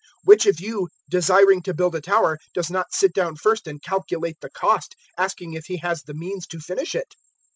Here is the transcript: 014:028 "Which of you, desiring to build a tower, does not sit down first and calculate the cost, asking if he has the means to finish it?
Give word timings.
014:028 0.25 0.25
"Which 0.25 0.45
of 0.47 0.59
you, 0.59 0.87
desiring 1.11 1.61
to 1.61 1.75
build 1.75 1.93
a 1.93 2.01
tower, 2.01 2.39
does 2.55 2.71
not 2.71 2.91
sit 2.91 3.13
down 3.13 3.35
first 3.35 3.67
and 3.67 3.83
calculate 3.83 4.39
the 4.41 4.49
cost, 4.49 4.95
asking 5.15 5.53
if 5.53 5.65
he 5.65 5.77
has 5.77 6.01
the 6.01 6.15
means 6.15 6.47
to 6.47 6.59
finish 6.59 6.95
it? 6.95 7.13